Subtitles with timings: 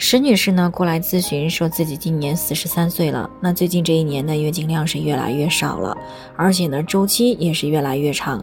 [0.00, 5.96] 石女士呢过来咨询，说自己今年四十三岁了，那最近这一年的月经量是越来越少了，
[6.36, 8.42] 而且呢周期也是越来越长，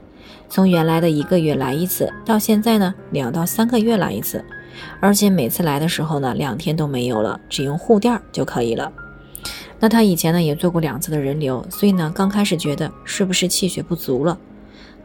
[0.49, 4.43] 从原来的一个月来一次，到现在呢两到三个月来一次，
[4.99, 8.91] 而且每次来的时候呢两天都没有了，只用护垫就可以了。
[9.79, 14.37] 那她以前呢也做过两次的人流，所以呢刚开始觉得是不是气血不足了，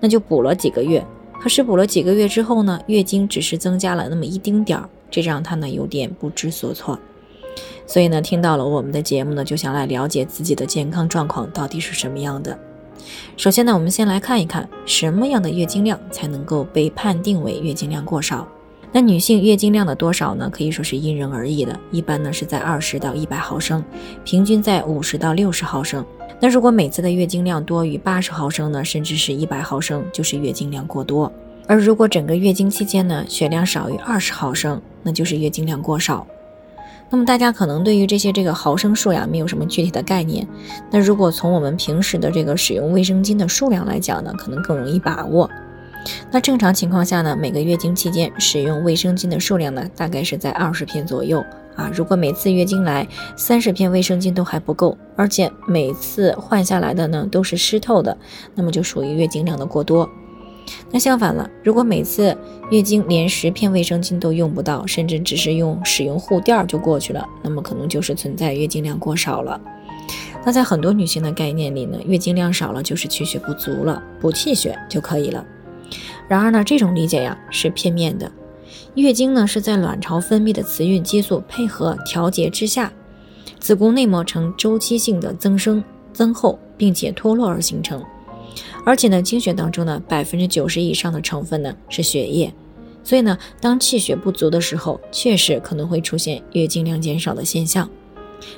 [0.00, 1.06] 那就补了几个月，
[1.40, 4.88] 可是补了几个月之后呢，月经只是增加了那么一丁点儿。
[5.10, 6.98] 这让他呢有点不知所措，
[7.86, 12.58] 所以呢听到了我们的节目呢，就想来了解自己的健康状况到底是什么样的。
[13.36, 18.46] 首先呢，我们先来看一看什么样的月经量才能够被判定为月经量过少。
[18.92, 23.82] 那女性月经量的多少呢，可以说是因人而异的，一般呢是在二十到一百毫升，
[24.24, 26.04] 平均在五十到六十毫升。
[26.40, 31.32] 那如果每次的月经量多于八十毫升呢，甚至是一百毫升，就是月经量过多。
[31.66, 36.26] 而如果整个月经期间呢，血量少于二十毫升，那就是月经量过少。
[37.12, 40.46] 那么大家可能对于这些这个毫升数呀，没有什么具体的概念。
[40.90, 45.50] 那如果从我们平时的这个使用卫生巾的数量来讲呢，可能更容易把握。
[46.30, 51.44] 那正常情况下呢，每个月经期间使用卫生巾的数量呢，大概是在二十片左右
[51.76, 51.90] 啊。
[51.92, 58.16] 如果每次月经来三十片卫生巾都还不够，而且每次换下来的呢都是湿透的，
[58.54, 60.08] 那么就属于月经量的过多。
[60.90, 62.36] 那相反了，如果每次
[62.70, 69.60] 月经连十片卫生巾都用不到，甚至只是用使用护垫就过去了，那么可能就是存在月经量过少了。
[70.44, 75.44] 那在很多女性的概念里呢，月经量少了就是气血不足了，补气血就可以了。
[76.28, 78.30] 然而呢，这种理解呀是片面的。
[78.94, 82.92] 月经呢是在卵巢分泌的雌孕激素配合调节之下，
[83.58, 88.02] 子宫内膜呈周期性的增生、增厚，并且脱落而形成。
[88.84, 92.52] 而且呢，经血当中呢，百分之九十以上的成分呢是血液，
[93.04, 97.88] 所以呢，当气血不足的时候，确实可能会出现月经量减少的现象。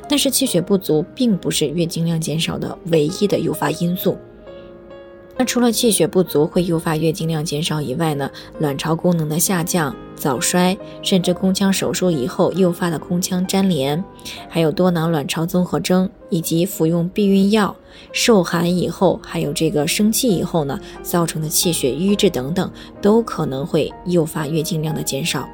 [0.08, 4.16] 但是气血不足并不是月经量减少的唯一的诱发因素。
[5.38, 14.04] 那除了气血不足会诱发月经量减少以外呢，卵巢功能的下降、早衰，甚至宫腔手术以后诱发的宫腔粘连，
[14.48, 17.74] 还有多囊卵巢综合征，以及服用避孕药、
[18.12, 22.70] 受寒以后，还有这个生气以后呢，造成的气血瘀滞等等，
[23.00, 25.48] 都可能会诱发月经量的减少。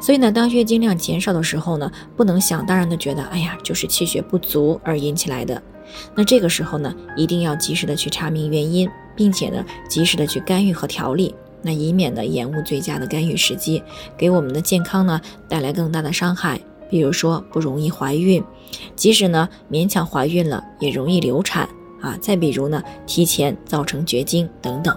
[0.00, 5.62] 所以呢，当月经量减少的时候呢，不能想当然的觉得，哎呀，就是气血不足而引起来的。
[6.14, 13.82] 那这个时候呢，一定要及时的去查明原因，并且呢，及时的去干预和调理，那以免呢延误最佳的干预时机，
[14.16, 16.60] 给我们的健康呢带来更大的伤害。
[16.88, 18.42] 比如说不容易怀孕，
[18.94, 21.68] 即使呢勉强怀孕了，也容易流产
[22.00, 22.16] 啊。
[22.20, 24.96] 再比如呢，提前造成绝经等等。